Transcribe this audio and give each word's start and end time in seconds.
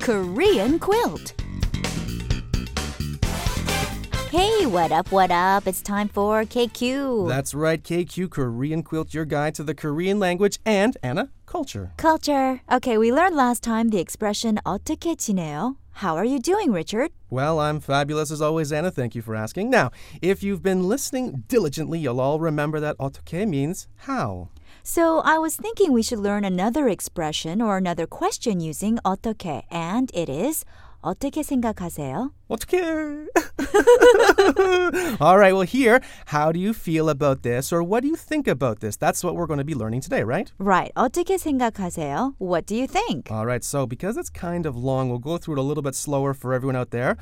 Korean 0.00 0.78
quilt. 0.78 1.34
Hey, 4.30 4.66
what 4.66 4.92
up, 4.92 5.12
what 5.12 5.30
up? 5.30 5.66
It's 5.66 5.80
time 5.80 6.08
for 6.08 6.44
KQ. 6.44 7.28
That's 7.28 7.54
right, 7.54 7.82
KQ 7.82 8.30
Korean 8.30 8.82
Quilt, 8.82 9.14
your 9.14 9.24
guide 9.24 9.54
to 9.54 9.62
the 9.64 9.74
Korean 9.74 10.18
language 10.18 10.58
and, 10.66 10.96
Anna, 11.02 11.30
culture. 11.46 11.92
Culture. 11.96 12.60
Okay, 12.70 12.98
we 12.98 13.10
learned 13.12 13.34
last 13.34 13.62
time 13.62 13.88
the 13.88 13.98
expression 13.98 14.58
어떻게 14.66 15.16
지내요? 15.16 15.76
How 16.02 16.16
are 16.16 16.26
you 16.26 16.38
doing, 16.38 16.72
Richard? 16.72 17.10
Well, 17.30 17.58
I'm 17.58 17.80
fabulous 17.80 18.30
as 18.30 18.42
always, 18.42 18.70
Anna. 18.70 18.90
Thank 18.90 19.14
you 19.14 19.22
for 19.22 19.34
asking. 19.34 19.70
Now, 19.70 19.90
if 20.20 20.42
you've 20.42 20.62
been 20.62 20.86
listening 20.86 21.44
diligently, 21.48 21.98
you'll 21.98 22.20
all 22.20 22.38
remember 22.38 22.78
that 22.80 22.98
어떻게 22.98 23.48
means 23.48 23.88
how. 24.04 24.50
So 24.82 25.20
I 25.24 25.38
was 25.38 25.56
thinking 25.56 25.92
we 25.92 26.02
should 26.02 26.20
learn 26.20 26.44
another 26.44 26.88
expression 26.88 27.60
or 27.60 27.76
another 27.76 28.06
question 28.06 28.60
using 28.60 28.98
어떻게, 29.04 29.64
and 29.70 30.10
it 30.14 30.28
is 30.28 30.64
어떻게 31.02 31.42
생각하세요? 31.42 32.30
어떻게? 32.48 33.26
all 35.20 35.38
right, 35.38 35.52
well, 35.52 35.62
here, 35.62 36.00
how 36.26 36.50
do 36.50 36.58
you 36.58 36.72
feel 36.72 37.08
about 37.08 37.42
this 37.42 37.72
or 37.72 37.82
what 37.82 38.02
do 38.02 38.08
you 38.08 38.16
think 38.16 38.48
about 38.48 38.80
this? 38.80 38.96
That's 38.96 39.22
what 39.22 39.36
we're 39.36 39.46
going 39.46 39.58
to 39.58 39.64
be 39.64 39.74
learning 39.74 40.00
today, 40.00 40.22
right? 40.24 40.50
Right. 40.58 40.92
어떻게 40.96 41.38
생각하세요? 41.38 42.34
What 42.38 42.66
do 42.66 42.74
you 42.74 42.86
think? 42.86 43.30
All 43.30 43.46
right, 43.46 43.62
so 43.62 43.86
because 43.86 44.16
it's 44.16 44.30
kind 44.30 44.66
of 44.66 44.76
long, 44.76 45.08
we'll 45.08 45.18
go 45.18 45.38
through 45.38 45.54
it 45.54 45.60
a 45.60 45.62
little 45.62 45.82
bit 45.82 45.94
slower 45.94 46.34
for 46.34 46.52
everyone 46.52 46.76
out 46.76 46.90
there. 46.90 47.16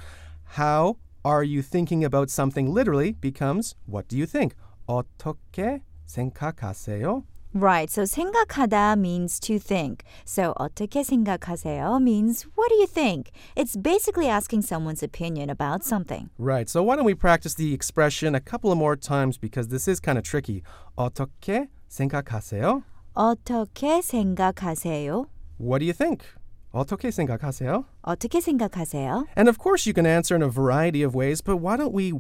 How 0.56 0.96
are 1.24 1.42
you 1.42 1.62
thinking 1.62 2.05
about 2.05 2.30
something 2.30 2.73
literally 2.73 3.12
becomes 3.12 3.74
what 3.87 4.09
do 4.09 4.16
you 4.16 4.27
think? 4.27 4.55
어떻게 4.88 5.80
생각하세요? 6.06 7.24
Right. 7.55 7.88
So 7.88 8.02
생각하다 8.02 8.98
means 8.98 9.38
to 9.41 9.60
think. 9.60 10.02
So 10.24 10.55
어떻게 10.59 11.05
생각하세요 11.05 12.02
means 12.02 12.46
what 12.56 12.69
do 12.69 12.75
you 12.75 12.86
think? 12.86 13.30
It's 13.55 13.77
basically 13.77 14.27
asking 14.28 14.62
someone's 14.62 15.05
opinion 15.05 15.48
about 15.48 15.84
something. 15.84 16.30
Right. 16.36 16.69
So 16.69 16.83
why 16.83 16.97
don't 16.97 17.05
we 17.05 17.14
practice 17.14 17.55
the 17.55 17.72
expression 17.72 18.34
a 18.34 18.41
couple 18.41 18.72
of 18.72 18.78
more 18.78 18.97
times 18.97 19.39
because 19.39 19.69
this 19.69 19.86
is 19.86 20.00
kind 20.00 20.19
of 20.19 20.25
tricky. 20.25 20.64
어떻게 20.98 21.69
생각하세요? 21.89 22.83
어떻게 23.14 24.03
생각하세요? 24.03 25.27
What 25.56 25.78
do 25.78 25.86
you 25.86 25.92
think? 25.92 26.25
어떻게 26.72 27.12
생각하세요? 27.12 27.84
어떻게 28.03 28.41
생각하세요? 28.41 29.27
And 29.36 29.48
of 29.48 29.58
course 29.58 29.86
you 29.86 29.94
can 29.94 30.06
answer 30.06 30.34
in 30.34 30.42
a 30.42 30.50
variety 30.50 31.05
of 31.05 31.14
ways, 31.14 31.41
but 31.41 31.58
why 31.58 31.77
don't 31.77 31.92
we 31.94 32.12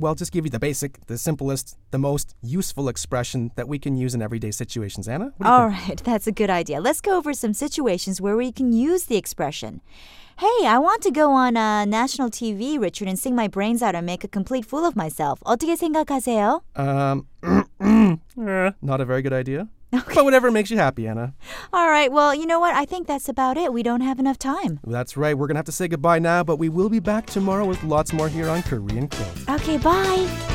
well 0.00 0.14
just 0.14 0.30
give 0.32 0.44
you 0.44 0.50
the 0.50 0.58
basic, 0.58 1.06
the 1.06 1.16
simplest, 1.16 1.76
the 1.90 1.98
most 1.98 2.34
useful 2.42 2.88
expression 2.88 3.50
that 3.56 3.66
we 3.66 3.78
can 3.78 3.96
use 3.96 4.14
in 4.14 4.20
everyday 4.22 4.50
situations. 4.50 5.08
Anna? 5.08 5.32
What 5.36 5.46
do 5.46 5.48
you 5.48 5.50
All 5.54 5.70
think? 5.70 5.88
right, 5.88 6.04
that's 6.04 6.26
a 6.26 6.32
good 6.32 6.50
idea. 6.50 6.80
Let's 6.80 7.00
go 7.00 7.16
over 7.16 7.32
some 7.32 7.54
situations 7.54 8.20
where 8.20 8.36
we 8.36 8.52
can 8.52 8.72
use 8.72 9.04
the 9.06 9.16
expression. 9.16 9.80
Hey, 10.38 10.66
I 10.66 10.78
want 10.78 11.00
to 11.02 11.10
go 11.10 11.30
on 11.30 11.56
uh, 11.56 11.86
national 11.86 12.28
TV, 12.28 12.78
Richard, 12.78 13.08
and 13.08 13.18
sing 13.18 13.34
my 13.34 13.48
brains 13.48 13.82
out 13.82 13.94
and 13.94 14.04
make 14.04 14.22
a 14.22 14.28
complete 14.28 14.66
fool 14.66 14.84
of 14.84 14.94
myself. 14.94 15.40
어떻게 15.46 15.76
생각하세요? 15.76 16.60
Um 16.76 17.26
eh, 18.38 18.70
not 18.82 19.00
a 19.00 19.06
very 19.06 19.22
good 19.22 19.32
idea. 19.32 19.68
But 20.13 20.25
whatever 20.25 20.51
makes 20.51 20.69
you 20.69 20.77
happy, 20.77 21.07
Anna. 21.07 21.33
All 21.73 21.87
right, 21.87 22.11
well, 22.11 22.33
you 22.35 22.45
know 22.45 22.59
what? 22.59 22.75
I 22.75 22.85
think 22.85 23.07
that's 23.07 23.27
about 23.29 23.57
it. 23.57 23.73
We 23.73 23.81
don't 23.83 24.01
have 24.01 24.19
enough 24.19 24.37
time. 24.37 24.79
That's 24.85 25.17
right. 25.17 25.37
We're 25.37 25.47
going 25.47 25.55
to 25.55 25.59
have 25.59 25.65
to 25.65 25.71
say 25.71 25.87
goodbye 25.87 26.19
now, 26.19 26.43
but 26.43 26.57
we 26.57 26.69
will 26.69 26.89
be 26.89 26.99
back 26.99 27.25
tomorrow 27.25 27.65
with 27.65 27.83
lots 27.83 28.13
more 28.13 28.29
here 28.29 28.49
on 28.49 28.61
Korean 28.63 29.07
Quilt. 29.07 29.49
Okay, 29.61 29.77
bye. 29.77 30.50